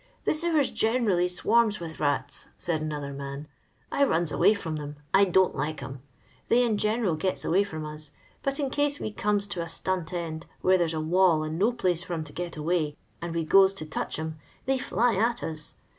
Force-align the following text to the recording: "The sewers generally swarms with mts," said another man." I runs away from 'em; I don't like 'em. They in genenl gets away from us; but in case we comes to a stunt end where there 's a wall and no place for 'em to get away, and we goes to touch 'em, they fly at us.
"The 0.25 0.33
sewers 0.33 0.71
generally 0.71 1.27
swarms 1.27 1.79
with 1.79 1.99
mts," 1.99 2.47
said 2.57 2.81
another 2.81 3.13
man." 3.13 3.47
I 3.91 4.03
runs 4.03 4.31
away 4.31 4.55
from 4.55 4.79
'em; 4.79 4.95
I 5.13 5.25
don't 5.25 5.53
like 5.53 5.83
'em. 5.83 6.01
They 6.47 6.63
in 6.65 6.77
genenl 6.77 7.19
gets 7.19 7.45
away 7.45 7.63
from 7.63 7.85
us; 7.85 8.09
but 8.41 8.59
in 8.59 8.71
case 8.71 8.99
we 8.99 9.11
comes 9.11 9.45
to 9.45 9.61
a 9.61 9.67
stunt 9.67 10.11
end 10.11 10.47
where 10.61 10.79
there 10.79 10.87
's 10.87 10.93
a 10.95 10.99
wall 10.99 11.43
and 11.43 11.59
no 11.59 11.71
place 11.71 12.01
for 12.01 12.13
'em 12.15 12.23
to 12.23 12.33
get 12.33 12.57
away, 12.57 12.97
and 13.21 13.35
we 13.35 13.43
goes 13.45 13.75
to 13.75 13.85
touch 13.85 14.17
'em, 14.17 14.39
they 14.65 14.79
fly 14.79 15.15
at 15.17 15.43
us. 15.43 15.75